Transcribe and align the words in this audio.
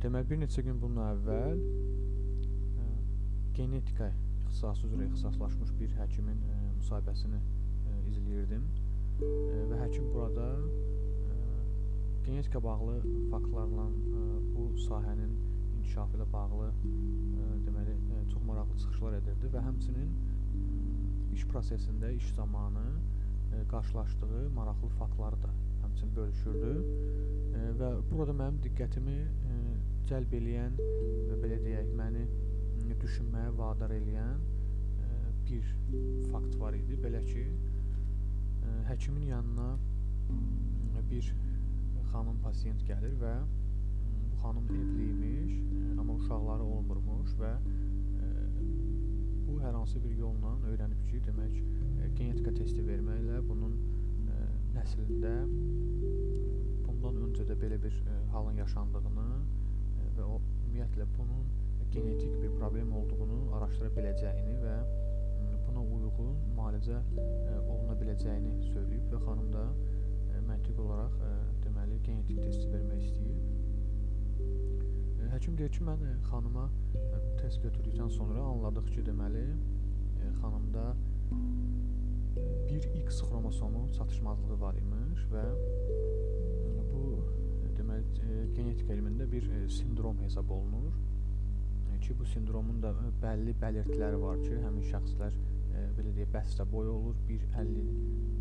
deməli 0.00 0.28
bir 0.30 0.38
neçə 0.40 0.62
gün 0.64 0.78
bundan 0.80 1.10
əvvəl 1.12 1.58
ə, 1.60 2.84
genetika 3.56 4.06
ixtisası 4.40 4.88
üzrə 4.88 5.08
ixtisaslaşmış 5.10 5.74
bir 5.80 5.92
həkimin 5.98 6.38
ə, 6.40 6.56
müsahibəsini 6.78 7.40
ə, 7.40 7.98
izləyirdim. 8.08 8.64
Ə, 9.20 9.58
və 9.72 9.80
həkim 9.82 10.06
burada 10.14 10.46
ə, 10.56 11.36
genetika 12.24 12.62
bağlı 12.64 12.96
faktlarla 13.32 13.86
ə, 13.90 14.24
bu 14.54 14.70
sahənin 14.86 15.34
inkişafı 15.76 16.16
ilə 16.16 16.28
bağlı 16.32 16.70
ə, 16.70 17.50
deməli 17.66 17.98
ə, 18.00 18.24
çox 18.32 18.46
maraqlı 18.48 18.80
çıxışlar 18.84 19.18
edirdi 19.20 19.52
və 19.52 19.66
həmçinin 19.68 20.14
iş 21.36 21.44
prosesində, 21.52 22.14
iş 22.16 22.32
zamanı 22.40 22.86
ə, 22.88 23.66
qarşılaşdığı 23.74 24.48
maraqlı 24.56 24.88
faktları 24.96 25.42
da 25.44 25.52
həmçinin 26.00 26.16
bölüşürdü 26.16 26.70
ə, 27.56 27.62
və 27.76 27.88
burada 28.10 28.32
mənim 28.32 28.60
diqqətimi 28.64 29.16
ə, 29.20 29.56
cəlb 30.08 30.32
eləyən 30.32 30.78
və 31.28 31.36
belə 31.42 31.58
deyək, 31.64 31.90
məni 31.98 32.24
düşünməyə 33.00 33.52
vadar 33.56 33.92
eləyən 33.92 34.40
ə, 34.40 35.10
bir 35.48 35.66
fakt 36.32 36.56
var 36.60 36.74
idi. 36.74 36.96
Belə 37.00 37.20
ki, 37.26 37.44
ə, 38.64 38.76
həkimin 38.88 39.28
yanına 39.28 39.76
bir 41.10 41.26
xanım 42.12 42.40
pasiyent 42.44 42.82
gəlir 42.88 43.14
və 43.20 43.34
bu 44.30 44.40
xanım 44.42 44.66
evli 44.70 45.10
imiş, 45.10 45.54
amma 45.98 46.16
uşaqları 46.16 46.64
olmurmuş 46.64 47.36
və 47.40 47.54
bu 49.46 49.60
hər 49.60 49.74
hansı 49.74 50.00
bir 50.04 50.16
yolla 50.16 50.54
öyrənib 50.70 51.00
ki, 51.10 51.20
demək, 51.26 51.56
genetika 52.16 52.52
testi 52.54 52.84
verməklə 52.86 53.40
bunun 53.48 53.74
ə, 54.80 54.82
nəslində 54.82 55.32
bundan 56.86 57.18
öncə 57.26 57.44
də 57.48 57.56
belə 57.60 57.76
bir 57.82 57.92
ə, 57.92 58.16
halın 58.32 58.60
yaşandığını 58.62 59.26
ə, 59.36 60.06
və 60.16 60.24
o 60.24 60.38
ümumiyyətlə 60.40 61.06
bunun 61.18 61.44
genetik 61.90 62.36
bir 62.42 62.52
problem 62.56 62.92
olduğunu 62.94 63.38
araşdıra 63.58 63.90
biləcəyini 63.96 64.56
və 64.62 64.74
buna 65.66 65.82
uyğun 65.82 66.36
müalicə 66.56 67.00
oluna 67.66 67.96
biləcəyini 67.98 68.52
söyləyib 68.70 69.10
və 69.10 69.18
xanım 69.24 69.48
da 69.54 69.64
məntiq 70.46 70.78
olaraq 70.84 71.16
deməli 71.64 71.98
genetik 72.06 72.38
testi 72.44 72.70
vermək 72.70 73.02
istəyir. 73.08 73.38
Həkim 75.34 75.58
deyir 75.58 75.74
ki, 75.74 75.82
mən 75.86 76.06
xanıma 76.30 76.68
test 77.42 77.58
götürdükdən 77.66 78.10
sonra 78.14 78.46
anladıq 78.52 78.86
ki, 78.94 79.04
deməli 79.10 79.44
xanımda 80.40 80.86
bir 82.68 82.88
X 83.02 83.22
xromosomu 83.26 83.86
çatışmazlığı 83.98 84.60
var 84.60 84.78
imiş 84.80 85.26
və 85.34 85.44
bu 86.90 87.04
deməli 87.78 88.42
genetika 88.56 88.94
elmində 88.94 89.30
bir 89.30 89.48
sindrom 89.68 90.20
hesab 90.24 90.50
olunur 90.50 90.92
ki, 92.00 92.18
bu 92.18 92.26
sindromun 92.26 92.82
da 92.82 92.90
bəlli 93.22 93.54
bəlirtiləri 93.62 94.18
var 94.22 94.38
ki, 94.42 94.54
həmin 94.64 94.86
şəxslər 94.90 95.34
e, 95.34 95.82
belə 95.96 96.12
deyək, 96.16 96.30
bəstə 96.34 96.66
boyu 96.72 96.94
olur, 96.96 97.18
1.50 97.28 97.82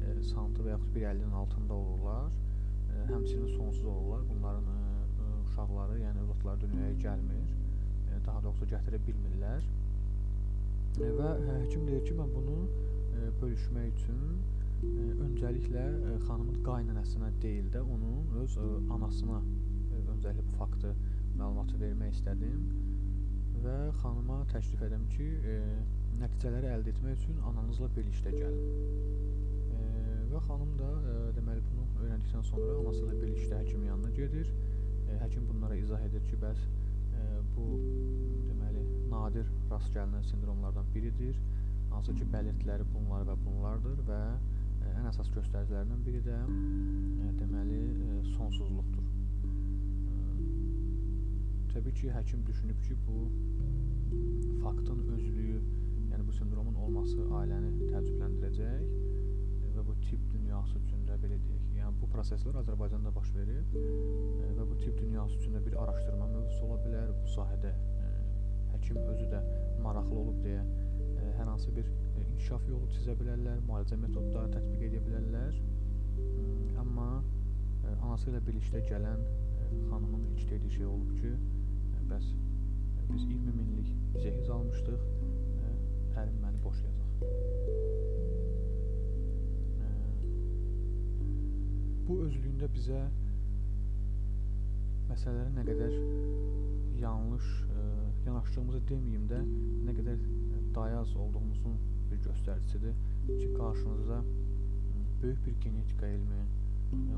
e, 0.07 0.13
sm 0.29 0.55
və 0.57 0.71
yaxud 0.73 0.95
1.50-nin 0.95 1.35
altında 1.41 1.75
olurlar. 1.75 2.31
E, 2.89 3.03
həmçinin 3.11 3.51
sonsuz 3.57 3.85
olurlar. 3.85 4.23
Bunların 4.29 4.69
e, 4.75 4.79
e, 5.25 5.27
uşaqları, 5.43 5.99
yəni 6.01 6.23
övladları 6.23 6.61
dünyaya 6.65 6.95
gəlmir. 7.03 7.51
E, 8.09 8.21
daha 8.25 8.43
doğrusu 8.47 8.69
gətirə 8.73 9.01
bilmirlər. 9.07 9.67
E, 10.99 11.11
və 11.19 11.35
həkim 11.51 11.85
deyir 11.91 12.05
ki, 12.07 12.15
mən 12.21 12.33
bunu 12.37 12.57
e, 12.63 12.98
bölüşmək 13.41 13.87
üçün 13.93 14.19
e, 14.83 14.91
öncəliklə 15.25 15.85
e, 15.85 16.17
xanımın 16.27 16.63
qaynanasına 16.67 17.31
deyil 17.41 17.71
də 17.73 17.81
onun 17.81 18.35
öz 18.43 18.57
e, 18.57 18.67
anasına 18.95 19.41
e, 19.41 20.03
öncəliklə 20.15 20.45
bu 20.47 20.57
faktı 20.61 20.93
məlumatı 21.39 21.79
vermək 21.81 22.17
istədim 22.17 22.63
və 23.63 23.77
xanıma 24.01 24.41
təklif 24.53 24.81
edirəm 24.85 25.05
ki, 25.13 25.27
e, 25.53 25.57
nəticələri 26.21 26.71
əldə 26.75 26.93
etmək 26.93 27.21
üçün 27.21 27.39
ananızla 27.51 27.89
birlikdə 27.95 28.33
gəlin. 28.35 28.65
E, 29.75 29.83
və 30.31 30.41
xanım 30.47 30.75
da 30.79 30.89
e, 31.11 31.15
deməli 31.37 31.63
bunu 31.69 31.87
öyrəndikdən 32.05 32.45
sonra 32.51 32.75
anası 32.81 33.05
ilə 33.05 33.21
birlikdə 33.23 33.61
həkimin 33.63 33.91
yanına 33.91 34.11
gedir. 34.19 34.51
E, 35.07 35.19
həkim 35.23 35.47
bunlara 35.51 35.79
izah 35.79 36.03
edir 36.07 36.23
ki, 36.29 36.39
bəs 36.43 36.65
e, 36.65 37.25
bu 37.55 37.67
deməli 38.49 38.85
nadir 39.11 39.47
rast 39.71 39.91
gəlinən 39.95 40.27
sindromlardan 40.31 40.91
biridir. 40.95 41.39
Hansı 41.93 42.15
ki, 42.15 42.25
bəlirtiləri 42.33 42.85
bunlar 42.93 43.25
və 43.27 43.35
bunlardır 43.45 44.01
və 44.07 44.19
e, 44.29 44.91
ən 44.93 45.09
əsas 45.11 45.29
göstəricilərindən 45.35 46.03
biri 46.05 46.21
də 46.25 46.37
e, 46.37 47.31
deməli 47.41 47.79
e, 47.79 48.19
sonsuzluqdur. 48.35 49.05
Təbii 51.73 51.95
ki, 51.99 52.09
həkim 52.13 52.45
düşünüb 52.47 52.79
ki, 52.87 52.97
bu 53.07 53.17
faktın 54.63 55.03
özlüyü, 55.15 55.59
yəni 56.13 56.25
bu 56.27 56.33
sindromun 56.39 56.79
olması 56.87 57.27
ailəni 57.41 57.75
təəccübləndirəcək 57.91 58.81
və 59.75 59.85
bu 59.87 59.95
tip 60.03 60.23
dünyası 60.33 60.79
üçün 60.81 61.05
də 61.07 61.15
belə 61.21 61.37
deyək, 61.45 61.67
yəni 61.77 61.93
bu 62.01 62.09
proseslər 62.13 62.57
Azərbaycanda 62.63 63.13
baş 63.15 63.29
verir 63.35 63.61
və 64.57 64.65
bu 64.65 64.77
tip 64.81 64.97
dünyası 64.99 65.37
üçün 65.37 65.55
də 65.55 65.63
bir 65.67 65.77
araşdırma 65.83 66.27
mövzusu 66.33 66.65
ola 66.67 66.79
bilər. 66.83 67.13
Bu 67.21 67.31
sahədə 67.35 67.71
həkim 68.73 68.99
özü 69.13 69.29
də 69.31 69.39
maraqlı 69.85 70.19
olub 70.23 70.41
deyə 70.43 70.63
hər 71.39 71.47
hansı 71.47 71.71
bir 71.75 71.87
inkişaf 72.19 72.65
yolu 72.67 72.87
çizə 72.93 73.15
bilərlər, 73.19 73.61
müalicə 73.67 73.97
metodları 73.99 74.51
tətbiq 74.57 74.81
edə 74.89 74.99
bilərlər. 75.05 75.59
Amma 76.81 77.07
anası 78.03 78.29
ilə 78.31 78.41
birlikdə 78.47 78.81
gələn 78.89 79.23
xanımın 79.89 80.25
ilk 80.35 80.49
dediyi 80.51 80.71
şey 80.77 80.87
olub 80.89 81.11
ki, 81.21 81.31
bəs 82.11 82.27
biz 83.09 83.23
20 83.23 83.53
minlik 83.55 83.89
cehiz 84.19 84.49
almışdıq, 84.55 85.05
ərim 86.19 86.37
məni 86.43 86.59
boşayacaq. 86.65 87.09
Bu 92.09 92.19
özlüyündə 92.25 92.67
bizə 92.75 92.99
məsələləri 95.09 95.55
nə 95.55 95.63
qədər 95.71 95.97
yanlış 96.99 97.47
yanaşdığımızı 98.27 98.83
deməyim 98.91 99.25
də, 99.31 99.39
nə 99.87 99.95
qədər 100.01 100.17
dayaz 100.75 101.15
olduğumuzun 101.15 101.77
bir 102.11 102.17
göstəricisidir 102.29 102.95
ki, 103.27 103.53
qarşınızda 103.57 104.23
böyük 105.23 105.45
bir 105.45 105.55
genetika 105.61 106.05
elmi, 106.07 106.41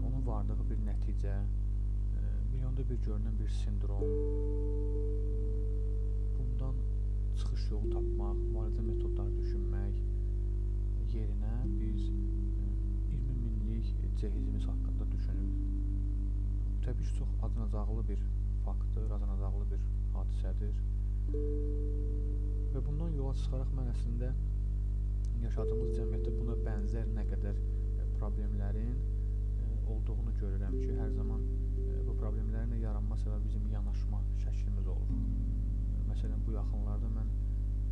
onun 0.07 0.27
vardığı 0.27 0.69
bir 0.69 0.79
nəticə, 0.87 1.35
milyonda 2.53 2.83
bir 2.89 2.97
görünən 3.07 3.35
bir 3.39 3.49
sindrom, 3.61 4.07
bundan 6.37 6.75
çıxış 7.37 7.69
yolu 7.71 7.89
tapmaq, 7.93 8.37
müalicə 8.55 8.83
metodları 8.89 9.37
düşünmək 9.37 9.95
yerinə 11.13 11.55
biz 11.79 12.07
20 12.07 13.33
minlik 13.43 13.87
cehizimiz 14.19 14.67
haqqında 14.67 15.11
düşünürük. 15.11 15.57
Təbii 16.85 17.07
ki, 17.07 17.15
çox 17.19 17.29
acınacaqlı 17.43 18.07
bir 18.09 18.21
faktdır, 18.65 19.11
acınacaqlı 19.11 19.65
bir 19.71 19.81
hadisədir. 20.15 20.75
Və 22.71 22.79
bundan 22.85 23.15
yola 23.17 23.33
çıxaraq 23.35 23.71
mən 23.75 23.87
əslində 23.91 24.27
yaşadığımız 25.41 25.95
cəmiyyətdə 25.97 26.31
buna 26.37 26.53
bənzər 26.65 27.09
nə 27.17 27.25
qədər 27.27 27.57
problemlərin 28.19 28.93
olduğunu 29.91 30.31
görürəm 30.39 30.77
ki, 30.79 30.93
hər 30.99 31.11
zaman 31.17 31.41
bu 32.07 32.13
problemlərin 32.21 32.77
yaranma 32.79 33.17
səbəbi 33.23 33.49
bizim 33.49 33.65
yanaşma 33.73 34.21
şəklimiz 34.43 34.87
olur. 34.93 35.09
Məsələn, 36.09 36.39
bu 36.45 36.55
yaxınlarda 36.55 37.09
mən 37.15 37.33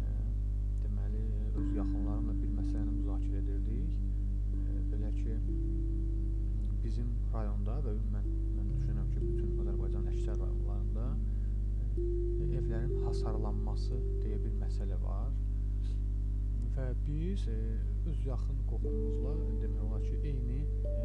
e, 0.05 0.13
deməli 0.83 1.23
öz 1.61 1.73
yaxınlarımla 1.79 2.35
bir 2.41 2.53
məsələni 2.61 2.95
müzakirə 3.01 3.41
edirdik. 3.43 3.97
E, 4.61 4.77
belə 4.93 5.11
ki, 5.17 5.37
bizim 6.85 7.11
rayonda 7.33 7.79
və 7.85 7.97
ümumən 7.97 8.31
mən 8.55 8.71
düşünürəm 8.77 9.11
ki, 9.11 9.25
bütün 9.25 9.59
Azərbaycanın 9.65 10.13
əksər 10.13 10.39
rayonlarında 10.45 11.09
e, 11.17 11.28
evlərin 12.59 13.05
hasarlanması 13.05 13.99
deyə 14.23 14.39
bir 14.43 14.55
məsələ 14.61 14.99
var. 15.03 15.31
Və 16.75 16.87
biz 17.05 17.47
e, 17.51 17.57
öz 18.09 18.25
yaxın 18.27 18.59
qohumumuzla 18.69 19.33
demək 19.63 19.81
olar 19.87 20.03
ki, 20.05 20.15
eyni 20.31 20.59
e, 20.63 20.97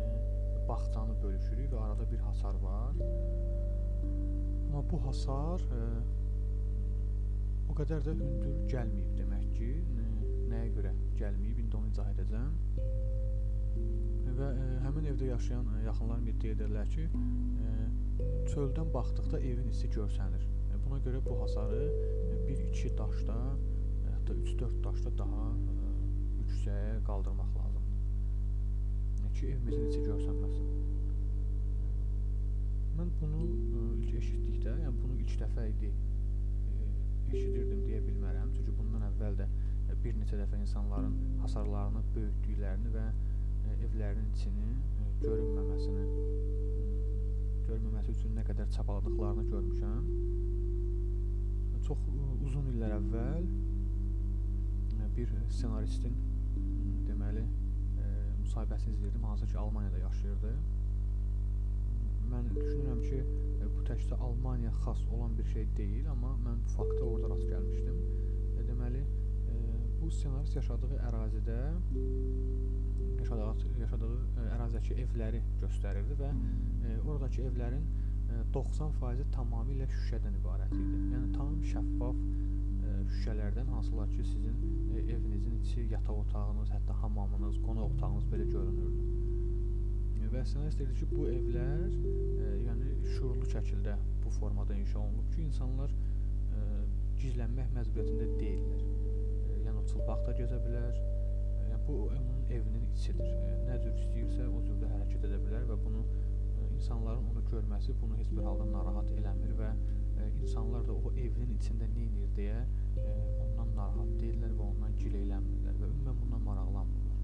bağçanı 0.68 1.16
bölüşürük 1.22 1.72
və 1.72 1.80
arada 1.86 2.10
bir 2.10 2.20
hasar 2.28 2.60
var. 2.62 3.00
Amma 4.68 4.84
bu 4.90 5.00
hasar 5.06 5.64
e, 5.80 5.82
o 7.70 7.76
qədər 7.80 8.04
də 8.06 8.14
hündür 8.20 8.56
gəlməyib 8.70 9.16
demək 9.18 9.50
ki, 9.58 9.72
nəyə 10.50 10.70
görə 10.76 10.92
gəlməyib, 11.18 11.60
indi 11.64 11.78
onu 11.78 11.90
izah 11.90 12.10
edəcəm. 12.14 12.52
Və 14.38 14.48
e, 14.50 14.66
həmin 14.84 15.08
evdə 15.12 15.30
yaşayan 15.30 15.66
e, 15.74 15.84
yaxınlarım 15.88 16.28
iddia 16.32 16.54
edirlər 16.56 16.90
ki, 16.94 17.06
e, 17.64 17.74
çöldən 18.52 18.90
baxdıqda 18.94 19.40
evin 19.40 19.70
içi 19.74 19.90
görsənir. 19.94 20.44
E, 20.94 20.96
buna 20.96 21.02
görə 21.02 21.20
bu 21.26 21.42
hasarı 21.42 21.82
e, 22.46 22.54
1-2 22.54 22.98
daşda, 22.98 23.34
e, 24.06 24.10
hətta 24.14 24.34
3-4 24.34 24.84
daşda 24.84 25.10
daha 25.18 25.46
e, 25.50 25.86
yüksəyə 26.40 27.00
qaldırmaq 27.08 27.50
lazımdır. 27.58 27.96
E, 29.26 29.32
ki, 29.34 29.46
evimizin 29.46 29.88
içi 29.88 30.02
görsənməsin. 30.06 30.68
mən 32.94 33.08
bunu 33.20 33.40
ilk 33.98 34.14
eşitdikdə, 34.20 34.76
yəni 34.84 34.94
bunu 35.02 35.16
ilk 35.18 35.32
dəfə 35.40 35.64
idi 35.72 35.90
eşidirdim 37.32 37.80
deyə 37.88 37.98
bilmərəm. 38.06 38.52
Çünki 38.54 38.76
bundan 38.78 39.02
əvvəl 39.08 39.40
də 39.40 39.48
bir 40.04 40.14
neçə 40.20 40.38
dəfə 40.38 40.60
insanların 40.62 41.16
hasarlarını 41.42 42.04
böyütdüklərini 42.14 42.94
və 42.94 43.08
evlərinin 43.88 44.30
içini 44.36 44.70
görünməməsini 45.26 46.06
görünməməsi 47.66 48.14
üçün 48.14 48.38
nə 48.38 48.46
qədər 48.46 48.70
çabaladıqlarını 48.78 49.48
görmüşəm. 49.50 50.08
Çox 51.84 52.06
ə, 52.10 52.28
uzun 52.46 52.70
illər 52.74 52.96
əvvəl 52.98 53.50
ə, 55.00 55.10
bir 55.16 55.34
ssenaristin 55.48 56.16
deməli 57.08 57.44
ə, 57.44 58.14
müsahibəsini 58.44 58.96
izləyirdim, 58.96 59.28
hansı 59.28 59.50
ki 59.50 59.60
Almaniyada 59.60 60.06
yaşayırdı 60.06 60.54
mən 62.34 62.48
düşünürəm 62.54 63.00
ki, 63.04 63.18
e, 63.62 63.68
bu 63.74 63.82
təkcə 63.88 64.18
Almaniya 64.26 64.72
xas 64.82 65.02
olan 65.14 65.34
bir 65.38 65.46
şey 65.52 65.66
deyil, 65.78 66.06
amma 66.10 66.32
mən 66.46 66.62
bu 66.64 66.72
fakta 66.76 67.02
orada 67.04 67.30
rast 67.32 67.46
gəlmişdim. 67.50 67.98
E, 68.58 68.66
deməli, 68.68 69.02
e, 69.52 69.58
bu 70.00 70.10
ssenarist 70.10 70.56
yaşadığı 70.60 71.00
ərazidə 71.10 71.58
yaşadığı 73.20 73.68
yaşadığı 73.82 74.14
ərazidəki 74.54 74.96
evləri 75.04 75.40
göstərirdi 75.62 76.16
və 76.20 76.30
oradakı 77.04 77.46
evlərin 77.48 77.86
90% 78.54 79.30
tamamilə 79.34 79.88
şüşədən 79.96 80.38
ibarət 80.40 80.74
idi. 80.78 81.02
Yəni 81.14 81.32
tam 81.34 81.58
şəffaf 81.72 82.22
şüşələrdən 83.14 83.68
hansılar 83.74 84.08
ki, 84.14 84.24
sizin 84.30 84.56
evinizin 85.02 85.58
içi, 85.60 85.88
yataq 85.92 86.22
otağınız, 86.24 86.70
hətta 86.76 86.96
hamamınız, 87.02 87.58
qonaq 87.66 87.92
otağınız 87.96 88.30
belə 88.32 88.46
görünürdü 88.52 89.14
və 90.34 90.42
ssenarist 90.48 90.80
dedi 90.80 90.94
ki, 90.98 91.06
bu 91.12 91.26
evlər 91.30 91.92
e, 91.94 92.46
yəni 92.64 92.92
şuurlu 93.14 93.46
şəkildə 93.52 93.94
bu 94.24 94.32
formada 94.34 94.74
inşa 94.74 94.98
olunub 94.98 95.28
ki, 95.34 95.44
insanlar 95.46 95.92
e, 95.94 96.62
gizlənmək 97.20 97.70
məcburiyyətində 97.76 98.38
deyillər. 98.40 98.80
E, 98.82 99.60
yəni 99.66 99.76
o 99.78 99.84
çılpaqda 99.92 100.34
gezə 100.40 100.58
bilər. 100.64 100.98
E, 100.98 101.68
yəni 101.70 101.80
bu 101.86 101.98
onun 102.08 102.50
evinin 102.56 102.88
içidir. 102.90 103.30
E, 103.30 103.54
nə 103.68 103.78
cür 103.84 103.94
istəyirsə 104.02 104.48
o 104.48 104.62
cürdə 104.66 104.90
hərəkət 104.96 105.28
edə 105.30 105.38
bilər 105.44 105.68
və 105.70 105.78
bunu 105.84 106.02
e, 106.02 106.23
insanların 106.84 107.24
onu 107.32 107.40
görməsi 107.50 107.94
bunu 108.00 108.16
heç 108.16 108.30
bir 108.30 108.42
halda 108.44 108.64
narahat 108.72 109.10
eləmir 109.16 109.52
və 109.56 109.70
e, 109.72 110.26
insanlar 110.42 110.82
da 110.84 110.92
o 110.92 111.12
evinin 111.12 111.56
içində 111.56 111.88
nə 111.94 112.02
edir 112.10 112.34
deyə 112.36 112.58
e, 112.60 113.14
ondan 113.44 113.70
narahat 113.78 114.10
deyirlər 114.20 114.52
və 114.58 114.66
ondan 114.66 114.98
gileylənmirlər 115.00 115.78
və 115.80 115.88
ümumən 115.88 116.18
bundan 116.20 116.44
maraqlanmırlar. 116.48 117.16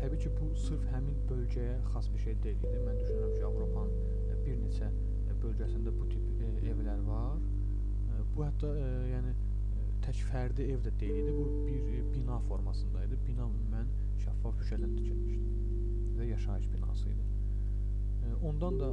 Təbii 0.00 0.18
ki, 0.24 0.32
bu 0.40 0.50
sırf 0.64 0.82
həmin 0.90 1.22
bölgəyə 1.30 1.78
xas 1.92 2.10
bir 2.14 2.24
şey 2.24 2.36
deyil 2.42 2.66
idi. 2.66 2.82
Mən 2.88 2.98
düşünürəm 3.04 3.36
ki, 3.36 3.44
Avropanın 3.46 3.94
e, 4.34 4.40
bir 4.48 4.58
neçə 4.64 4.90
bölgəsində 5.44 5.94
bu 6.00 6.10
tip 6.10 6.42
e, 6.42 6.52
evlər 6.74 7.06
var. 7.06 7.38
Bu 8.34 8.46
hətta 8.46 8.68
yəni 9.12 9.36
tək 10.02 10.24
fərdi 10.26 10.66
ev 10.74 10.82
də 10.88 10.96
deyil 10.98 11.22
idi. 11.22 11.36
Bu 11.38 11.46
bir 11.68 12.10
bina 12.16 12.40
formasında 12.50 13.06
idi. 13.06 13.20
Bina 13.28 13.46
ümumən 13.46 13.94
şəffaf 14.24 14.58
şüşədən 14.64 14.98
tikilmişdi 14.98 16.18
və 16.18 16.32
yaşayış 16.32 16.72
binası 16.74 17.10
idi. 17.14 17.31
Ondan 18.42 18.78
da 18.80 18.88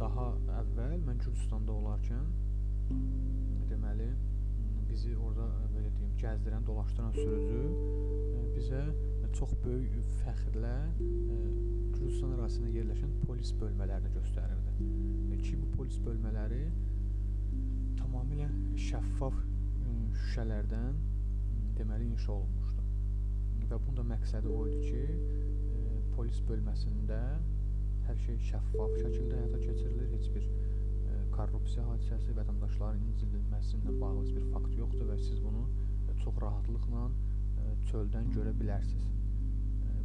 daha 0.00 0.30
əvvəl 0.60 0.96
mən 1.06 1.20
Gürcüstanda 1.22 1.74
olarkən 1.74 2.32
deməli 3.70 4.08
bizi 4.88 5.12
orada 5.14 5.46
belə 5.74 5.92
deyim, 5.98 6.14
gəzdirən, 6.18 6.64
dolaşdıran 6.66 7.12
sürücü 7.14 7.60
bizə 8.56 8.82
çox 9.38 9.52
böyük 9.64 9.94
fəxrlə 10.22 10.74
e, 10.98 11.36
Gürcüstan 11.94 12.32
ərazisində 12.36 12.70
yerləşən 12.74 13.12
polis 13.26 13.52
bölmələrini 13.60 14.10
göstərirdi. 14.16 14.72
E, 15.34 15.38
ki 15.42 15.58
bu 15.60 15.68
polis 15.76 15.98
bölmələri 16.02 16.62
tamamilə 18.00 18.48
şəffaf 18.88 19.36
e, 19.38 19.94
şüşələrdən 20.22 20.98
deməli 21.78 22.08
inşa 22.14 22.32
olunmuşdu. 22.34 22.86
Və 23.68 23.78
bunun 23.84 24.00
da 24.00 24.06
məqsədi 24.14 24.50
o 24.50 24.62
idi 24.70 24.90
ki, 24.90 25.20
e, 25.76 26.00
polis 26.16 26.40
bölməsində 26.48 27.20
hər 28.08 28.18
şey 28.24 28.40
şəffaf 28.50 28.96
şəkildə 29.02 29.42
həyata 29.42 29.60
keçirilir. 29.62 30.08
Heç 30.16 30.30
bir 30.34 30.48
e, 30.48 31.20
korrupsiya 31.36 31.84
hadisəsi, 31.90 32.34
vətəndaşların 32.40 33.04
incildilməsi 33.12 33.76
ilə 33.82 33.94
bağlı 34.00 34.24
heç 34.24 34.34
bir 34.40 34.50
fakt 34.56 34.74
yoxdur 34.80 35.12
və 35.12 35.20
siz 35.22 35.44
bunu 35.44 35.68
e, 36.08 36.18
çox 36.24 36.42
rahatlıqla 36.46 37.06
e, 37.06 37.76
çöldən 37.92 38.34
görə 38.38 38.56
bilərsiniz 38.62 39.08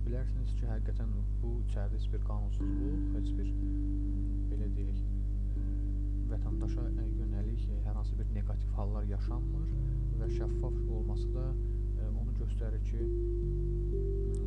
bilərsiniz 0.03 0.51
ki, 0.59 0.65
həqiqətən 0.67 1.11
bu 1.41 1.49
içəridə 1.63 1.95
heç 1.95 2.07
bir 2.11 2.23
qanunsuzluq, 2.27 3.03
heç 3.15 3.29
bir 3.37 3.51
belə 4.49 4.67
deyək, 4.77 4.97
vətəndaşa 6.31 6.83
yönəlik 7.19 7.63
hər 7.85 7.95
hansı 7.99 8.17
bir 8.19 8.33
neqativ 8.35 8.73
hallar 8.79 9.07
yaşanmır 9.11 9.69
və 10.19 10.29
şəffaf 10.37 10.81
olması 10.97 11.29
da 11.37 11.45
onu 12.09 12.35
göstərir 12.41 12.83
ki, 12.89 13.07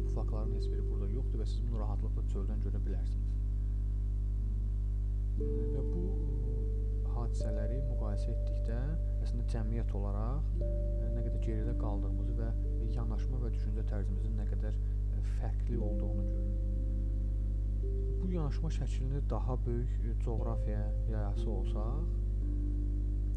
bu 0.05 0.13
faktların 0.15 0.55
heç 0.59 0.69
biri 0.73 0.85
burada 0.91 1.09
yoxdur 1.15 1.43
və 1.43 1.49
siz 1.55 1.65
bunu 1.65 1.81
rahatlıqla 1.85 2.27
çöldən 2.35 2.63
görə 2.67 2.83
bilərsiniz. 2.89 3.36
Və 5.41 5.83
bu 5.93 6.05
hadisələri 7.15 7.81
müqayisə 7.91 8.33
etdikdə 8.35 8.79
əslində 9.25 9.49
cəmiyyət 9.53 9.97
olaraq 9.99 10.53
nə 10.61 11.25
qədər 11.27 11.41
geridə 11.49 11.75
qaldığımızı 11.81 12.37
və 12.41 12.53
yanaşma 12.97 13.43
və 13.45 13.53
düşüncə 13.57 13.85
tərzimizin 13.91 14.39
nə 14.41 14.47
qədər 14.53 14.79
fərqli 15.37 15.79
olduğunu 15.79 16.25
görürük. 16.31 16.77
Bu 18.23 18.31
yanaşma 18.33 18.69
şəklini 18.75 19.21
daha 19.31 19.57
böyük 19.67 19.91
e, 19.91 20.15
coğrafiyaya 20.25 20.93
yayası 21.11 21.51
olsaq, 21.51 22.07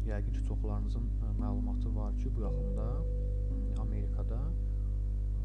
yəqin 0.08 0.32
ki, 0.32 0.44
çoxlarınızın 0.48 1.06
e, 1.06 1.28
məlumatı 1.42 1.94
var 1.96 2.16
ki, 2.16 2.36
bu 2.36 2.40
yaxında 2.40 2.86
e, 3.52 3.80
Amerikada 3.80 4.40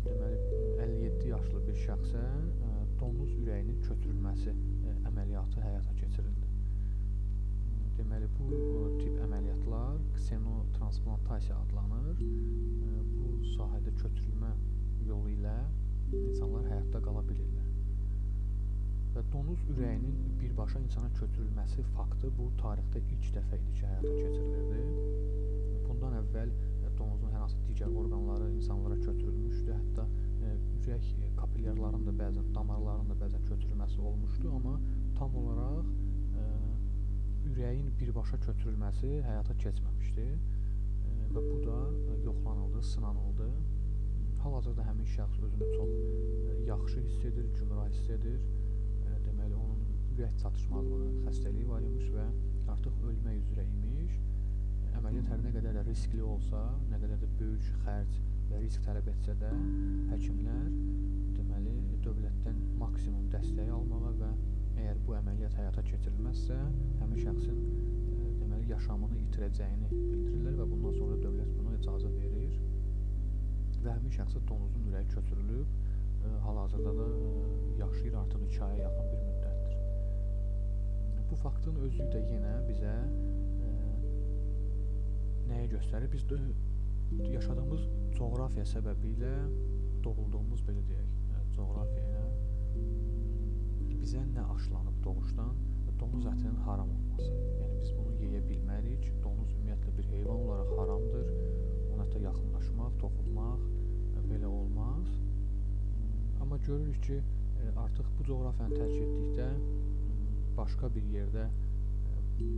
deməli 0.05 0.39
57 0.87 1.29
yaşlı 1.29 1.67
bir 1.67 1.77
şəxsə 1.83 2.23
donuz 2.99 3.31
ürəyinin 3.41 3.79
köçürülməsi 3.87 4.53
əməliyyatı 5.11 5.61
həyata 5.67 5.95
keçirildi. 6.01 6.44
Deməli 7.95 8.27
bu 8.37 8.47
tip 8.99 9.19
əməliyyatlar 9.23 9.99
ksenotransplantasiya 10.17 11.57
adlanır. 11.63 12.23
Bu 13.15 13.29
sahədə 13.53 13.93
köçürülmə 14.01 14.51
yolu 15.07 15.31
ilə 15.31 15.55
insanlar 16.19 16.65
həyatda 16.71 17.01
qala 17.05 17.23
bilirlər. 17.29 17.69
Və 19.15 19.23
donuz 19.31 19.61
ürəyinin 19.71 20.15
birbaşa 20.41 20.81
insana 20.83 21.09
köçürülməsi 21.15 21.85
faktı 21.95 22.31
bu 22.37 22.49
tarixdə 22.59 22.99
ilk 23.15 23.29
dəfə 23.37 23.59
idi 23.61 23.75
ki, 23.77 23.85
həyata 23.87 24.15
keçirilirdi. 24.17 24.81
Bundan 25.85 26.17
əvvəl 26.19 26.51
e, 26.51 26.89
donuzun 26.99 27.31
hər 27.31 27.45
hansı 27.45 27.61
digər 27.69 27.95
orqanları 28.01 28.49
insanlara 28.57 28.97
köçürülmüşdü. 29.05 29.71
Hətta 29.77 30.07
e, 30.43 30.57
ürək 30.81 31.13
kapilyarların 31.39 32.03
da 32.09 32.15
bəzən, 32.23 32.51
damarların 32.57 33.13
da 33.13 33.17
bəzən 33.23 33.47
köçürülməsi 33.47 34.03
olmuşdu, 34.11 34.51
amma 34.59 34.75
tam 35.19 35.39
olaraq 35.43 35.87
e, 35.87 36.04
ürəyin 37.75 37.95
birbaşa 37.99 38.37
köçürülməsi 38.39 39.09
həyata 39.25 39.53
keçməmişdi. 39.59 40.25
Və 41.35 41.41
bu 41.43 41.57
da 41.65 41.79
yoxlanıldı, 42.23 42.81
sınanıldı 42.91 43.47
hal-hazırda 44.43 44.85
həmin 44.87 45.09
şəxs 45.15 45.41
özünü 45.43 45.67
çox 45.73 45.89
yaxşı 46.69 47.01
hiss 47.07 47.25
edir, 47.29 47.49
gümrah 47.57 47.89
hiss 47.89 48.09
edir. 48.15 48.39
Deməli, 49.25 49.55
onun 49.59 49.81
ürək 50.13 50.37
çatışmazlığı 50.43 51.09
xəstəliyi 51.25 51.67
var 51.67 51.83
imiş 51.89 52.07
və 52.15 52.25
artıq 52.75 53.03
ölmək 53.09 53.43
üzrə 53.43 53.67
imiş. 53.73 54.15
Əməliyyat 55.01 55.31
hər 55.33 55.43
nə 55.43 55.53
qədər 55.57 55.79
də 55.79 55.85
riskli 55.89 56.23
olsa, 56.23 56.63
nə 56.93 57.01
qədər 57.03 57.23
də 57.25 57.31
böyük 57.41 57.71
xərc 57.83 58.19
və 58.51 58.63
risk 58.63 58.87
tələb 58.87 59.11
etsə 59.17 59.35
də, 59.41 59.51
həkimlər 60.13 60.67
deməli, 61.41 61.75
dövlətdən 62.07 62.67
maksimum 62.79 63.27
dəstəyi 63.35 63.73
almağa 63.81 64.15
və 64.21 64.31
əgər 64.75 64.99
bu 65.07 65.15
əməliyyat 65.19 65.55
həyata 65.59 65.83
keçirilməzsə, 65.87 66.57
həmin 67.01 67.21
şəxsin 67.23 67.59
e, 67.59 68.29
deməli 68.41 68.69
yaşamını 68.71 69.19
itirəcəyini 69.23 69.91
bildirirlər 69.91 70.59
və 70.61 70.67
bundan 70.71 70.97
sonra 70.99 71.19
dövlət 71.23 71.51
buna 71.57 71.75
icazə 71.79 72.11
verir 72.15 72.55
və 73.85 73.93
həmin 73.93 74.13
şəxsə 74.15 74.41
donuzun 74.49 74.87
ürəyi 74.91 75.07
köçürülüb, 75.13 75.73
e, 76.25 76.33
hal-hazırda 76.45 76.93
da 76.99 77.07
e, 77.15 77.33
yaşayır 77.79 78.19
artıq 78.21 78.45
2 78.47 78.63
aya 78.63 78.77
yaxın 78.83 79.11
bir 79.11 79.21
müddətdir. 79.27 79.75
Bu 81.29 81.35
faktın 81.41 81.81
özü 81.87 82.07
də 82.13 82.21
yenə 82.31 82.55
bizə 82.69 82.95
e, 83.67 83.73
nəyi 85.51 85.69
göstərir? 85.75 86.11
Biz 86.13 86.25
də 86.31 86.39
yaşadığımız 87.33 87.87
coğrafiya 88.17 88.65
səbəbilə 88.73 89.33
doğulduğumuz 90.03 90.61
belə 90.67 90.81
deyək, 90.89 91.13
e, 91.33 91.43
coğrafiyaya 91.57 92.25
bizə 94.05 94.21
nə 94.35 94.43
aşlanıb 94.53 94.97
doğuşdan 95.03 95.53
donuz 95.99 96.25
ətinin 96.29 96.57
haram 96.65 96.89
olması. 96.93 97.29
Yəni 97.61 97.77
biz 97.79 97.93
bunu 97.97 98.11
yeyə 98.21 98.41
bilmərik. 98.49 99.07
Donuz 99.23 99.53
ümumiyyətlə 99.55 99.93
bir 99.97 100.09
heyvan 100.11 100.41
olaraq 100.43 100.73
haramdır. 100.79 101.31
Ona 101.93 102.03
hətta 102.03 102.21
yaxınlaşmaq, 102.25 102.99
toxunmaq 103.01 103.63
belə 104.29 104.51
olmaz. 104.59 105.09
Amma 106.41 106.57
görürük 106.67 107.01
ki, 107.07 107.17
e, 107.61 107.71
artıq 107.85 108.11
bu 108.19 108.27
coğrafiyanı 108.29 108.77
tərk 108.77 108.95
etdikdə 109.07 109.49
başqa 110.57 110.91
bir 110.95 111.09
yerdə 111.15 111.47
e, 111.47 112.49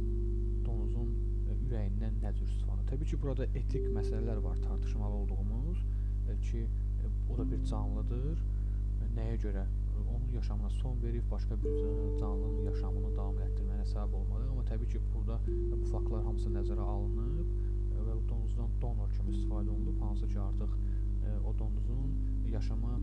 donuzun 0.68 1.16
e, 1.48 1.58
ürəyindən 1.70 2.22
nə 2.25 2.36
cür 2.36 2.51
istifadə? 2.51 2.88
Təbii 2.92 3.13
ki, 3.13 3.22
burada 3.24 3.48
etik 3.62 3.88
məsələlər 3.96 4.44
var 4.44 4.60
tartışmalı 4.68 5.24
olduğumuz 5.24 5.86
ki, 6.50 6.68
o 7.32 7.38
da 7.38 7.51
bir 7.51 7.63
canlıdır. 7.72 8.48
Nəyə 9.16 9.44
görə 9.48 9.68
onun 10.27 10.36
yaşamına 10.36 10.69
son 10.69 11.01
verib 11.01 11.31
başqa 11.31 11.55
bir 11.63 12.19
canlının 12.19 12.63
yaşamını 12.63 13.15
davam 13.15 13.38
etdirməyə 13.39 13.86
səbəb 13.88 14.13
olmalı. 14.13 14.50
Amma 14.50 14.63
təbii 14.63 14.88
ki, 14.88 15.00
burada 15.13 15.39
bu 15.48 15.86
faktlar 15.91 16.24
hamısı 16.24 16.50
nəzərə 16.50 16.84
alınıb 16.93 17.48
və 18.07 18.15
donuzdan 18.29 18.69
donor 18.81 19.10
kimi 19.12 19.31
istifadə 19.31 19.69
olunub, 19.69 20.01
hansı 20.01 20.27
ki, 20.27 20.39
artıq 20.39 20.72
o 21.46 21.60
donuzun 21.60 22.12
yaşama 22.51 23.00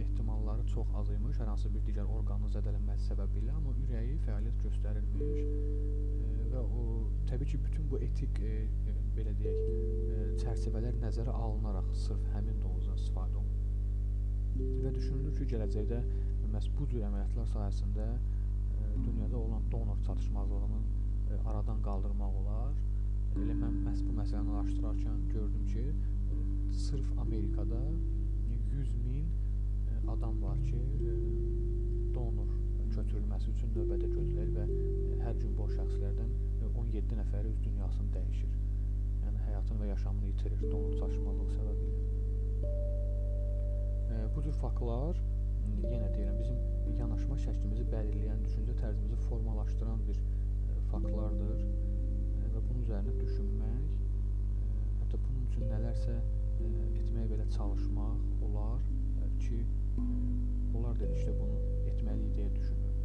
ehtimalları 0.00 0.66
çox 0.66 0.86
az 0.94 1.10
imiş, 1.10 1.36
hər 1.38 1.46
hansı 1.52 1.70
bir 1.74 1.84
digər 1.86 2.10
orqanın 2.18 2.50
zədələnməsi 2.56 3.12
səbəbilə, 3.12 3.54
amma 3.54 3.74
ürəyi 3.84 4.16
fəaliyyət 4.26 4.64
göstərirmiş 4.66 5.38
və 6.50 6.64
o 6.64 6.86
təbii 7.30 7.46
ki, 7.52 7.62
bütün 7.64 7.90
bu 7.90 7.98
etik 8.06 8.40
e, 8.42 8.56
e, 8.90 8.96
belə 9.16 9.36
deyək, 9.38 9.60
e, 10.16 10.26
çərçivələr 10.42 10.98
nəzərə 11.04 11.34
alınaraq 11.44 11.94
sırf 12.06 12.26
həmin 12.34 12.58
donuzdan 12.64 12.98
istifadə 12.98 13.38
olunur. 13.38 13.50
Və 14.84 14.90
düşünülür 14.94 15.36
ki, 15.38 15.46
gələcəkdə 15.54 16.00
məhz 16.54 16.68
bu 16.76 16.86
cür 16.90 17.04
əməliyyatlar 17.06 17.48
sayəsində 17.54 18.06
e, 18.10 18.86
dünyada 19.06 19.36
olan 19.38 19.66
donor 19.72 19.98
çatışmazlığını 20.06 20.80
e, 20.80 21.38
aradan 21.50 21.82
qaldırmaq 21.86 22.38
olar. 22.42 22.72
Elə 23.38 23.54
mən 23.60 23.76
məhz 23.86 24.02
bu 24.06 24.14
məsələni 24.16 24.56
araşdırarkən 24.60 25.20
gördüm 25.34 25.66
ki, 25.72 25.84
e, 25.90 26.40
sırf 26.86 27.12
Amerikada 27.26 27.80
100 28.72 28.96
min 29.04 29.24
e, 29.26 30.10
adam 30.14 30.42
var 30.42 30.58
ki, 30.66 30.80
e, 31.10 31.14
donor 32.14 32.50
köçürülməsi 32.96 33.52
üçün 33.54 33.74
növbədə 33.76 34.10
gözləyir 34.10 34.54
və 34.58 34.66
e, 34.66 35.18
hər 35.22 35.38
gün 35.42 35.54
bu 35.58 35.68
şəxslərdən 35.76 36.32
17 36.70 37.18
nəfəri 37.22 37.52
öz 37.54 37.60
dünyasını 37.64 38.14
dəyişir. 38.16 38.54
Yəni 39.24 39.44
həyatını 39.46 39.84
və 39.84 39.90
yaşamını 39.92 40.32
itirir 40.34 40.62
donor 40.72 40.96
çatışmazlığı 40.98 41.50
səbəbilə. 41.58 42.06
E, 44.10 44.24
bu 44.34 44.42
cür 44.42 44.56
faktlar 44.64 45.20
yenə 45.90 46.08
deyirəm 46.14 46.36
bizim 46.40 46.58
yanaşma 46.98 47.36
şəklimizi 47.44 47.86
bəlirləyən, 47.92 48.42
düşüncə 48.46 48.74
tərzimizi 48.80 49.16
formalaşdıran 49.28 50.02
bir 50.08 50.18
e, 50.20 50.76
faktlardır 50.90 51.62
e, 51.64 52.50
və 52.54 52.62
bunun 52.68 52.82
üzərində 52.84 53.14
düşünmək, 53.20 53.80
e, 54.64 54.70
hətta 55.00 55.20
bunun 55.26 55.46
üçün 55.48 55.66
nələrsə 55.72 56.16
e, 56.16 56.70
etməyə 57.02 57.28
belə 57.32 57.46
çalışmaq 57.56 58.44
olar 58.48 58.86
e, 59.24 59.30
ki, 59.44 59.60
e, 59.64 60.08
onlar 60.76 60.98
dedikdə 61.00 61.36
bunu 61.40 61.60
etməliyik 61.92 62.36
deyə 62.38 62.50
düşünürəm. 62.58 62.98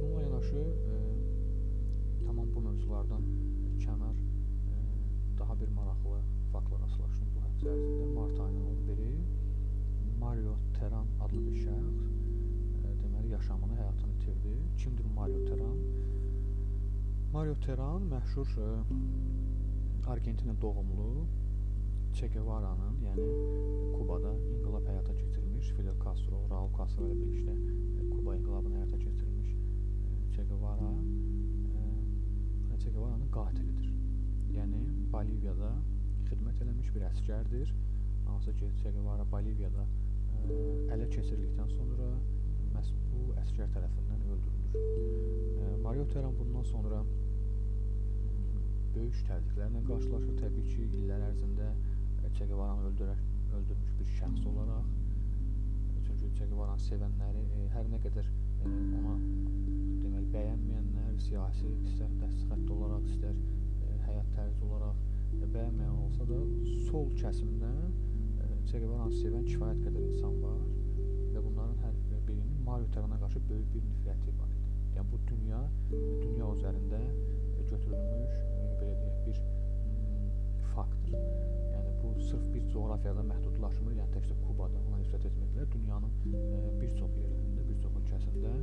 Bununla 0.00 0.22
yanaşı 0.22 0.64
e, 0.94 1.02
tamam 2.26 2.46
bu 2.54 2.64
mövzulardan 2.68 3.28
kənar 3.84 4.16
e, 4.16 4.78
daha 5.38 5.60
bir 5.60 5.68
maraqlı 5.78 6.22
faktla 6.52 6.80
rastlaşdım 6.84 7.36
bu 7.36 7.44
həftə 7.46 7.76
ərzində. 7.76 8.10
Mart 8.16 8.40
ayının 8.46 8.66
11-i 8.88 9.39
Mario 10.20 10.54
Teran 10.76 11.06
adlı 11.24 11.40
bir 11.46 11.56
şəxs 11.64 12.00
e, 12.86 12.90
deməli 13.02 13.30
yaşamını, 13.32 13.76
həyatını 13.80 14.12
itirdi. 14.16 14.54
Kimdir 14.82 15.06
Mario 15.18 15.44
Teran? 15.44 15.78
Mario 17.32 17.54
Teran 17.66 18.02
məşhur 18.14 18.48
e, 18.66 18.68
Argentina 20.14 20.54
doğumlu 20.62 21.26
Che 22.12 22.26
Guevara'nın, 22.34 22.96
yəni 23.06 23.26
Kubada 23.96 24.32
inqilab 24.52 24.88
həyata 24.90 25.14
keçirmiş 25.16 25.70
Fidel 25.76 25.96
Castro, 26.04 26.40
Raul 26.50 26.72
Castro 26.78 27.06
ilə 27.06 27.16
birlikdə 27.20 27.54
Kuba 28.10 28.34
inqilabını 28.40 28.80
həyata 28.80 28.98
keçirmiş 28.98 29.54
Che 30.34 30.44
Guevara 30.50 30.90
Che 32.80 32.90
Guevara'nın 32.90 33.28
qatilidir. 33.38 33.88
Yəni 34.56 34.82
Boliviyada 35.12 35.72
xidmət 36.28 36.62
eləmiş 36.64 36.92
bir 36.94 37.08
əsgərdir. 37.10 37.72
Hansı 38.28 38.54
ki, 38.56 38.70
Che 38.82 38.92
Guevara 38.94 39.26
Boliviyada 39.32 39.84
ələ 40.94 41.06
keçirildikdən 41.14 41.72
sonra 41.76 42.08
məhz 42.74 42.92
bu 43.10 43.26
əsgər 43.42 43.68
tərəfindən 43.76 44.24
öldürülür. 44.34 45.78
Mario 45.84 46.06
Teran 46.12 46.34
bundan 46.38 46.66
sonra 46.70 47.02
böyük 48.94 49.20
təzyiqlərlə 49.28 49.82
qarşılaşır. 49.88 50.36
Təbii 50.42 50.66
ki, 50.70 50.86
illər 51.00 51.26
ərzində 51.30 51.70
Che 52.36 52.46
Guevara'nı 52.46 52.90
öldürmüş 53.58 53.94
bir 53.98 54.10
şəxs 54.18 54.44
olaraq. 54.46 54.90
Çünki 56.06 56.30
Che 56.38 56.46
Guevara'nı 56.50 56.84
sevənləri 56.86 57.42
ə, 57.42 57.64
hər 57.74 57.88
nə 57.90 57.98
qədər 58.04 58.28
ə, 58.28 58.74
ona 58.98 59.14
deməli 60.02 60.28
bəyənməyənlər 60.34 61.16
siyasi 61.26 61.72
istər 61.88 62.12
dəstxət 62.22 62.70
olaraq, 62.76 63.08
istər 63.14 63.34
ə, 63.34 63.96
həyat 64.06 64.30
tərzi 64.36 64.68
olaraq 64.68 65.02
bəyənməyən 65.54 65.98
olsa 66.04 66.26
da 66.30 66.38
sol 66.86 67.10
kəsimdən 67.18 68.09
Che 68.68 68.78
Guevara'nı 68.78 69.16
sevən 69.22 69.46
kifayət 69.48 69.80
qədər 69.86 70.02
insan 70.08 70.36
var 70.42 70.58
və 71.34 71.42
bunların 71.44 71.78
hər 71.84 71.94
birinin 72.28 72.60
Mario 72.66 72.86
Terana 72.94 73.18
qarşı 73.22 73.42
böyük 73.48 73.68
bir 73.74 73.86
nifrəti 73.86 74.34
var 74.38 74.50
idi. 74.56 74.70
Yəni 74.96 75.06
bu 75.12 75.20
dünya 75.30 75.60
dünya 75.94 76.50
üzərində 76.56 77.00
götürülmüş 77.70 78.36
belə 78.80 78.94
deyək 79.00 79.18
bir 79.26 79.40
faktdır. 80.74 81.26
Yəni 81.74 81.94
bu 82.02 82.14
sırf 82.28 82.46
bir 82.54 82.68
coğrafiyada 82.74 83.26
məhdudlaşmır, 83.32 83.98
yəni 84.00 84.14
təkcə 84.16 84.38
Kubada 84.44 84.80
ona 84.86 85.02
nifrət 85.02 85.26
etmirdilər. 85.30 85.68
Dünyanın 85.74 86.12
bir 86.80 86.94
çox 86.98 87.18
yerlərində, 87.22 87.66
bir 87.70 87.78
çox 87.84 88.00
ölkəsində 88.02 88.54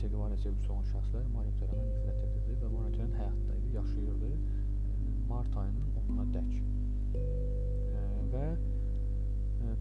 Che 0.00 0.08
Guevara 0.08 0.36
sevgisi 0.40 0.72
olan 0.72 0.86
şəxslər 0.88 1.26
Mario 1.36 1.52
Terana 1.60 1.88
nifrət 1.88 2.22
edirdi 2.26 2.60
və 2.62 2.70
Mario 2.72 2.94
Teran 2.96 3.16
həyatda 3.18 3.58
idi, 3.58 3.74
yaşayırdı 3.76 4.30
mart 5.28 5.56
ayının 5.56 5.90
10-una 6.00 6.24
dək. 6.34 6.54
Və 8.32 8.46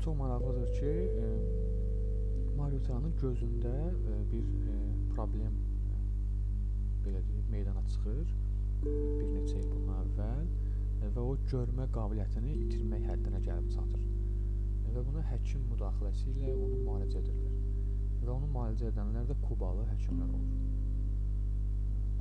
çox 0.03 0.17
maraqlıdır 0.17 0.73
ki, 0.79 0.93
Mario 2.57 2.79
Teranın 2.85 3.13
gözündə 3.21 3.75
bir 4.31 4.47
problem 5.15 5.53
belə 7.05 7.21
deyək, 7.27 7.49
meydana 7.51 7.83
çıxır 7.93 8.25
bir 8.85 9.27
neçə 9.35 9.59
il 9.61 9.67
bundan 9.69 10.01
əvvəl 10.01 10.47
və 11.15 11.23
o 11.31 11.33
görmə 11.51 11.87
qabiliyyətini 11.95 12.53
itirmək 12.65 13.07
həddinə 13.09 13.41
gəlib 13.47 13.69
çatır. 13.75 14.03
Və 14.95 15.03
buna 15.07 15.21
həkim 15.29 15.63
müdaxiləsi 15.71 16.33
ilə 16.33 16.53
onu 16.55 16.79
müalicə 16.85 17.21
edirlər. 17.21 17.53
Və 18.25 18.33
onu 18.35 18.49
müalicə 18.55 18.89
edənlər 18.91 19.29
də 19.29 19.37
Kubalı 19.45 19.85
həkimlər 19.91 20.33
olur. 20.39 20.59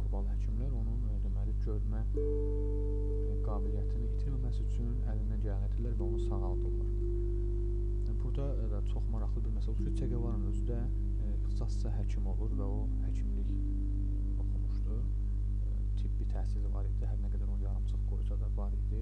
Kubalı 0.03 0.33
həkimlər 0.35 0.77
onun 0.83 1.01
deməli 1.25 1.57
görmə 1.65 2.05
qabiliyyətini 3.49 4.13
itirməməsi 4.15 4.67
üçün 4.69 4.97
əlindən 5.13 5.45
gələni 5.47 5.71
edirlər 5.73 6.01
və 6.01 6.09
onu 6.11 6.25
sağaldırlar. 6.29 7.40
Burada 8.31 8.71
da 8.71 8.87
çox 8.87 9.03
maraqlı 9.11 9.41
bir 9.45 9.51
məsələ 9.59 9.77
ki, 9.77 9.93
Che 9.99 10.07
Guevara'nın 10.07 10.47
özü 10.51 10.65
də 10.69 10.77
ixtisasca 11.31 11.91
həkim 11.97 12.29
olur 12.31 12.53
və 12.61 12.67
o 12.75 12.77
həkimlik 13.03 13.49
oxumuşdu. 14.43 14.99
Tibbi 15.99 16.29
təhsili 16.35 16.71
var 16.75 16.87
idi, 16.87 17.09
hər 17.11 17.19
nə 17.25 17.31
qədər 17.33 17.49
onun 17.49 17.65
yarımçıq 17.65 18.05
qoysa 18.11 18.39
da 18.39 18.51
var 18.61 18.77
idi. 18.77 19.01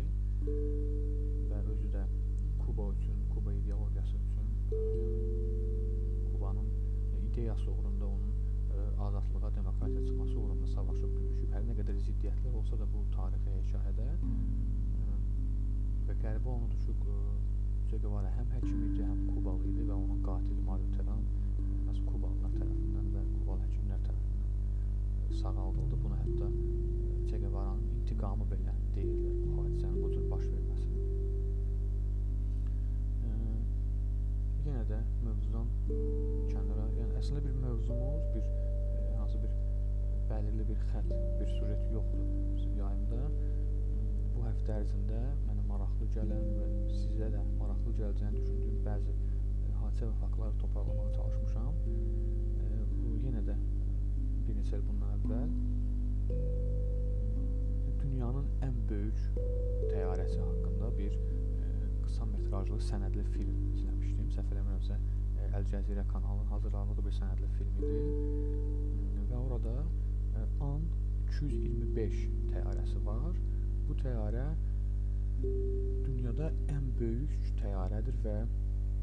Və 1.50 1.61
özü 1.75 1.90
də 1.97 2.06
Kuba 2.62 2.88
üçün, 2.94 3.18
Kuba 3.35 3.52
ideologiyası 3.58 4.16
üçün, 4.16 4.49
Kubanın 6.32 6.73
ideyası 7.28 7.70
uğrunda 7.70 8.06
onun 8.06 8.32
azadlığa, 9.08 9.54
demokratiya 9.61 10.06
çıxması 10.06 10.38
uğrunda 10.38 10.66
savaşıb, 10.73 11.12
döyüşüb. 11.20 11.52
Hər 11.52 11.68
nə 11.68 11.76
qədər 11.82 12.00
ziddiyyətlər 12.08 12.56
olsa 12.62 12.80
da 12.80 12.88
bu 12.97 13.04
tarixi 13.18 13.61
hekayədə 13.61 14.08
və 16.08 16.20
qəribə 16.25 16.56
onudur 16.56 16.80
ki, 16.87 16.97
Che 17.88 17.97
həm 17.97 18.49
həkim 18.52 18.80
idi, 18.85 19.00
həm 19.00 19.21
Kubalı 19.33 19.64
idi 19.71 19.85
və 19.88 19.95
onun 19.97 20.18
qatili 20.21 20.61
Mario 20.66 20.88
Teran 20.92 21.23
məhz 21.87 22.00
Kubalılar 22.04 22.50
tərəfindən 22.59 23.07
və 23.14 23.23
Kubalı 23.30 23.62
həkimlər 23.64 24.02
tərəfindən 24.04 25.38
sağaldıldı. 25.38 25.97
Bunu 26.02 26.18
hətta 26.18 26.50
Che 27.30 27.38
Guevara'nın 27.45 27.87
intiqamı 27.95 28.45
belə 28.50 28.75
deyirlər 28.97 29.38
bu 29.40 29.54
hadisənin 29.62 30.02
bu 30.02 30.11
cür 30.12 30.26
baş 30.35 30.45
verməsinə. 30.52 31.00
Yenə 34.66 34.85
də 34.92 34.99
mövzudan 35.25 35.73
kənara, 36.52 36.87
yəni 36.99 37.16
əslində 37.23 37.40
bir 37.47 37.57
mövzumuz, 37.62 38.28
bir 38.35 38.45
hansı 39.16 39.40
bir 39.47 39.57
bəlirli 40.28 40.68
bir 40.75 40.85
xətt, 40.90 41.16
bir 41.40 41.57
sujet 41.57 41.88
yoxdur 41.97 42.28
bizim 42.52 42.76
yayımda. 42.83 43.23
Bu 44.35 44.45
həftə 44.45 44.76
ərzində 44.83 45.23
mənə 45.47 45.62
maraqlı 45.73 46.07
gələn 46.14 46.45
və 46.59 46.66
sizə 46.92 47.33
də 47.33 47.40
maraqlı 47.57 47.68
gələcəyini 47.99 48.40
düşündüyüm 48.42 48.78
bəzi 48.87 49.14
e, 49.14 49.73
hadisə 49.80 50.09
və 50.09 50.14
faktları 50.23 50.54
toparlamağa 50.62 51.11
çalışmışam. 51.16 51.73
E, 52.62 52.83
bu 52.95 53.14
yenə 53.25 53.42
də 53.49 53.57
bir 54.47 54.59
neçə 54.59 54.80
il 54.80 54.85
bundan 54.88 55.11
əvvəl 55.18 55.50
dünyanın 58.02 58.47
ən 58.66 58.76
böyük 58.90 59.18
təyyarəsi 59.92 60.38
haqqında 60.40 60.90
bir 60.99 61.16
e, 61.16 61.73
qısa 62.04 62.28
metrajlı 62.33 62.80
sənədli 62.90 63.25
film 63.35 63.59
izləmişdim. 63.75 64.30
Səhv 64.37 64.54
eləmirəmsə 64.57 64.99
Əl 65.59 65.64
Cəzirə 65.71 66.04
kanalının 66.12 66.50
hazırladığı 66.52 67.04
bir 67.07 67.14
sənədli 67.18 67.49
film 67.57 67.78
idi. 67.80 68.00
Və 69.30 69.38
orada 69.38 69.76
e, 69.80 70.47
An 70.66 70.83
225 71.28 72.18
təyyarəsi 72.52 73.04
var. 73.07 73.38
Bu 73.88 73.97
təyyarə 74.02 74.49
dünyada 75.42 76.50
ən 76.75 76.87
böyük 76.99 77.50
təyyarədir 77.61 78.16
və 78.25 78.37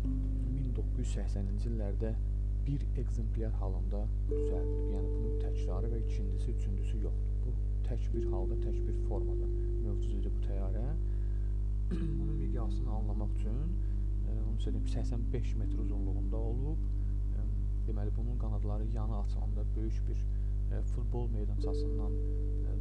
1980-ci 0.05 1.69
illərdə 1.71 2.11
bir 2.65 2.81
ekzemplyar 3.01 3.53
halında 3.61 4.01
düzəldilib. 4.29 4.87
Yəni 4.95 5.11
bunun 5.13 5.35
təkrarı 5.43 5.91
və 5.93 5.99
ikincisi, 6.05 6.55
üçüncüsü 6.57 7.01
yoxdur. 7.03 7.35
Bu 7.45 7.53
tək 7.87 8.07
bir 8.15 8.25
halda, 8.31 8.57
tək 8.63 8.79
bir 8.87 8.97
formada 9.09 9.49
mövcud 9.85 10.15
idi 10.19 10.31
bu 10.37 10.41
təyyarə. 10.47 10.85
Bunun 12.19 12.33
miqyasını 12.39 12.89
anlamaq 12.89 13.35
üçün 13.37 13.59
e, 14.25 14.31
onu 14.49 14.57
söyləyim 14.63 14.87
85 14.89 15.55
metr 15.61 15.83
uzunluğunda 15.83 16.37
olub. 16.37 16.81
E, 17.37 17.43
deməli 17.87 18.15
bunun 18.17 18.39
qanadları 18.41 18.87
yana 18.95 19.19
açılanda 19.19 19.65
böyük 19.75 20.01
bir 20.07 20.23
e, 20.73 20.81
futbol 20.81 21.29
meydançasından 21.37 22.17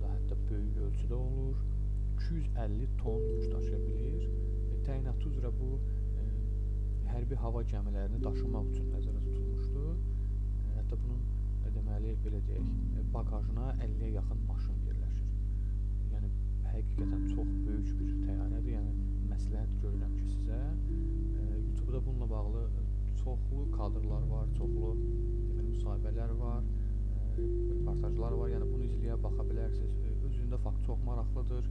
daha 0.03 0.15
hətta 0.17 0.41
böyük 0.51 0.81
ölçüdə 0.87 1.21
olur. 1.21 1.61
250 2.15 2.89
ton 3.03 3.21
yük 3.31 3.53
daşıya 3.53 3.79
bilir. 3.87 4.27
Təyinatı 4.87 5.31
üzrə 5.31 5.53
bu 5.61 5.71
hərbi 7.11 7.39
hava 7.45 7.63
gəmilərini 7.71 8.21
daşımaq 8.25 8.71
üçün 8.73 8.91
nəzərdə 8.95 9.23
tutulmuşdu. 9.29 9.85
Hətta 10.79 10.99
bunun 11.03 11.23
deməli 11.75 12.15
belə 12.25 12.41
deyək, 12.49 12.71
baqajına 13.15 13.69
50-yə 13.83 14.11
yaxın 14.17 14.41
maşın 14.49 14.81
yerləşir. 14.89 15.31
Yəni 16.13 16.31
həqiqətən 16.71 17.25
çox 17.33 17.53
böyük 17.67 17.91
bir 18.01 18.13
təyyarədir. 18.27 18.71
Yəni 18.77 18.93
məsləhət 19.31 19.77
görürəm 19.85 20.17
ki, 20.19 20.27
sizə 20.37 20.61
YouTube-da 21.65 22.03
bununla 22.07 22.31
bağlı 22.31 22.65
çoxlu 23.23 23.67
kadrlar 23.75 24.27
var, 24.31 24.47
çoxlu 24.59 24.93
deməli 24.99 25.71
müsahibələr 25.73 26.35
var, 26.43 26.63
reportajlar 27.39 28.39
var. 28.43 28.53
Yəni 28.55 28.71
bunu 28.73 28.89
izləyə 28.91 29.19
baxa 29.27 29.47
bilərsiniz. 29.51 30.23
Özündə 30.31 30.61
fakt 30.67 30.87
çox 30.87 31.03
maraqlıdır. 31.09 31.71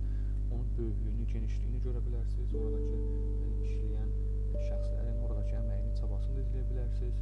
Onun 0.54 0.68
böyüklüyünü, 0.78 1.26
genişliyini 1.34 1.80
görə 1.86 2.02
bilərsiniz. 2.08 2.56
Oradakı 2.62 2.98
işləyən 3.68 4.12
şəxslərin 4.68 5.22
oradakı 5.26 5.56
əməyini, 5.60 5.94
çabasını 6.00 6.36
da 6.38 6.44
izləyə 6.46 6.66
bilərsiniz. 6.72 7.22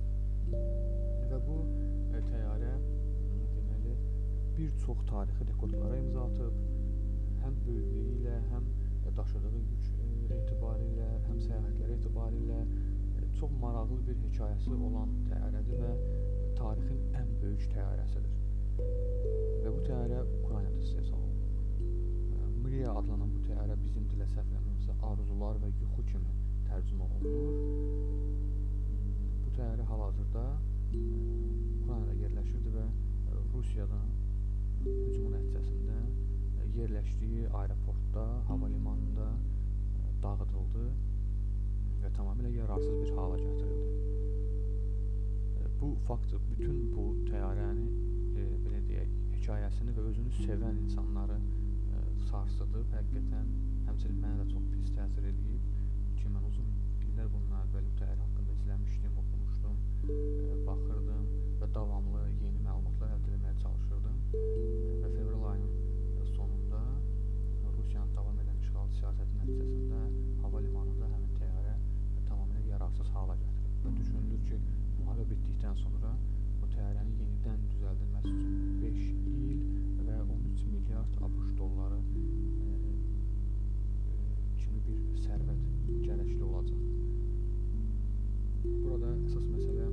Və 1.31 1.39
bu 1.47 1.57
e, 2.17 2.21
təyyarə 2.27 2.73
deməli 3.55 3.95
bir 4.57 4.77
çox 4.85 5.05
tarixi 5.11 5.47
rekordlara 5.51 5.99
imza 6.03 6.27
atıb. 6.27 6.61
Həm 7.41 7.57
böyüklüyü 7.67 8.17
ilə, 8.19 8.35
həm 8.51 8.67
daşıdığı 9.17 9.53
yük 9.55 9.87
e, 9.93 10.09
etibarilə, 10.41 11.07
həm 11.29 11.39
səyahətləri 11.47 11.97
etibarilə 11.99 12.59
e, 12.61 13.31
çox 13.39 13.57
maraqlı 13.63 13.99
bir 14.09 14.21
hekayəsi 14.27 14.77
olan 14.91 15.17
təyyarədir 15.31 15.83
və 15.85 15.95
tarixin 16.59 17.19
ən 17.23 17.35
böyük 17.41 17.67
təyyarəsidir. 17.75 18.39
Və 19.63 19.75
bu 19.75 19.83
təyyarə 19.87 20.23
Ukraynada 20.41 20.79
istehsal 20.85 21.17
olunub. 21.17 21.30
Mriya 22.71 22.91
adlanan 22.95 23.31
bu 23.35 23.39
təyyarə 23.43 23.75
bizim 23.81 24.03
dilə 24.07 24.23
səhv 24.31 24.47
eləmirəmsə 24.47 24.93
arzular 25.03 25.57
və 25.59 25.69
yuxu 25.73 26.03
kimi 26.07 26.29
tərcümə 26.69 27.03
olunur. 27.03 27.47
Bu 29.43 29.49
təyyarə 29.57 29.87
hal-hazırda 29.89 30.43
Ukraynada 31.01 32.13
yerləşirdi 32.21 32.71
və 32.77 32.85
Rusiyadan 33.51 34.07
hücumun 34.85 35.35
nəticəsində 35.35 35.97
yerləşdiyi 36.77 37.49
aeroportda, 37.61 38.23
hava 38.47 38.69
limanında 38.71 39.27
dağıdıldı 40.23 40.85
və 42.05 42.13
tamamilə 42.19 42.53
yararsız 42.55 42.95
bir 43.01 43.11
hala 43.17 43.41
gətirildi. 43.41 43.89
Bu 45.81 45.91
fakt 46.07 46.31
bütün 46.53 46.79
bu 46.95 47.09
təyyarəni 47.27 47.89
e, 47.89 48.47
belə 48.63 48.79
deyək, 48.87 49.11
hekayəsini 49.35 49.91
və 49.99 50.07
özünü 50.13 50.31
sevən 50.45 50.79
insanları 50.85 51.37
e, 51.41 51.70
sarsıdıb. 52.29 52.87
Həqiqətən 52.95 53.47
həmçinin 53.87 54.19
mənə 54.23 54.41
də 54.41 54.45
çox 54.51 54.65
pis 54.73 54.91
təsir 54.97 55.27
edib 55.31 55.69
ki, 56.19 56.29
mən 56.33 56.45
uzun 56.49 56.67
illər 57.07 57.29
bundan 57.33 57.63
əvvəl 57.65 57.87
bu 57.87 57.93
təyyarə 58.01 58.25
haqqında 58.25 58.55
izləmişdim, 58.57 59.15
oxumuşdum, 59.21 59.79
e, 60.09 60.49
baxırdım 60.67 61.25
və 61.61 61.69
davamlı 61.77 62.23
yeni 62.43 62.61
məlumatlar 62.67 63.15
əldə 63.17 63.33
etməyə 63.37 63.55
çalışırdım. 63.63 64.19
Və 65.03 65.13
fevral 65.15 65.47
ayının 65.51 66.29
sonunda 66.35 66.81
Rusiyanın 67.77 68.15
davam 68.19 68.39
edən 68.43 68.61
işğal 68.65 68.93
siyasəti 68.99 69.41
nəticəsində 69.41 70.01
hava 70.43 70.63
limanında 70.67 71.11
həmin 71.15 71.35
təyyarə 71.39 71.75
tamamilə 72.29 72.67
yararsız 72.75 73.11
hala 73.15 73.39
gətirilib 73.41 73.85
və 73.87 73.97
düşünülür 73.99 74.47
ki, 74.51 74.61
müharibə 75.01 75.29
bitdikdən 75.33 75.83
sonra 75.83 76.15
bu 76.61 76.71
təyyarənin 76.77 77.19
yenidən 77.25 77.67
düzəldilməsi 77.73 78.35
üçün 78.37 78.81
5 78.85 79.05
il 79.49 79.70
və 80.61 80.67
13 80.67 80.73
milyard 80.73 81.13
ABŞ 81.21 81.57
dolları 81.57 81.97
e, 81.97 82.73
e, 84.07 84.17
kimi 84.59 84.81
bir 84.85 84.97
sərvət 85.23 85.61
gərəkli 86.05 86.41
olacaq. 86.45 86.81
Burada 88.65 89.09
əsas 89.25 89.47
məsələ 89.49 89.87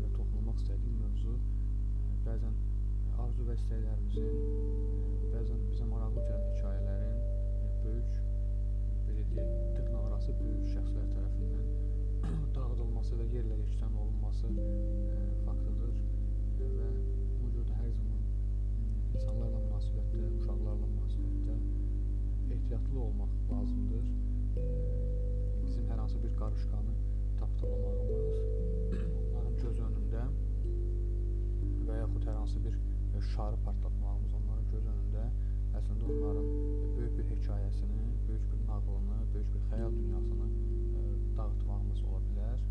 və 0.00 0.10
toxunulmaq 0.14 0.62
istədiyim 0.62 1.00
mövzu 1.02 1.34
e, 1.34 2.12
bəzən 2.26 2.54
arzu 3.24 3.48
və 3.48 3.56
istəklərimizin, 3.58 4.30
e, 4.30 5.30
bəzən 5.34 5.66
bizə 5.72 5.88
maraqlı 5.90 6.26
gələn 6.28 6.48
hekayələrin 6.52 7.18
e, 7.18 7.72
böyük 7.84 8.20
belə 9.08 9.24
deyək, 9.32 9.54
dırnaqarası 9.78 10.36
böyük 10.42 10.70
şəxslər 10.74 11.10
tərəfindən 11.16 11.66
dağıdılması 12.56 13.18
və 13.22 13.30
yerlə 13.34 13.58
yeksən 13.64 13.98
olunması 14.04 14.52
e, 14.54 15.22
faktıdır 15.48 15.90
e, 15.96 16.70
və 16.78 16.92
buna 17.40 17.54
görə 17.56 17.66
də 17.72 17.80
hər 17.82 17.96
zaman 17.98 18.15
insanlarla 19.16 19.60
münasibətdə, 19.64 20.30
uşaqlarla 20.38 20.88
münasibətdə 20.94 21.56
ehtiyatlı 22.56 23.00
olmaq 23.06 23.32
lazımdır. 23.50 24.06
E, 24.62 24.66
bizim 25.64 25.88
hər 25.90 26.02
hansı 26.02 26.22
bir 26.24 26.36
qarışqanı 26.40 26.94
tapdalamağımız, 27.40 28.38
onların 29.20 29.56
göz 29.62 29.80
önündə 29.88 30.24
və 31.88 31.98
yaxud 32.02 32.28
hər 32.28 32.38
hansı 32.40 32.64
bir 32.66 32.78
şarı 33.32 33.58
partlatmağımız 33.64 34.32
onların 34.40 34.66
göz 34.72 34.88
önündə 34.92 35.26
əslində 35.78 36.08
onların 36.12 36.48
böyük 36.96 37.14
bir 37.18 37.26
hekayəsini, 37.32 38.02
böyük 38.28 38.44
bir 38.52 38.60
nağılını, 38.68 39.18
böyük 39.34 39.50
bir 39.54 39.64
xəyal 39.70 39.96
dünyasını 40.00 40.48
dağıtmağımız 41.38 42.02
ola 42.08 42.20
bilər. 42.28 42.64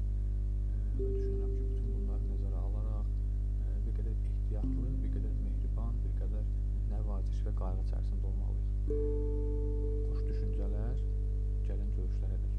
Və 0.98 1.10
düşünürəm 1.10 1.54
ki, 1.58 1.66
bütün 1.72 1.92
bunları 1.96 2.30
nəzərə 2.32 2.62
alaraq 2.68 3.12
bir 3.86 3.98
qədər 4.00 4.22
ehtiyatlı, 4.30 4.88
bir 5.04 5.14
qədər 5.18 5.35
nəvaziş 7.06 7.42
və 7.46 7.52
qayğı 7.60 7.82
içərisində 7.84 8.26
olmalıyıq. 8.32 8.70
Xoş 10.10 10.22
düşüncələr, 10.30 10.98
gəlin 11.68 11.90
görüşlərə 12.00 12.38
dək. 12.42 12.56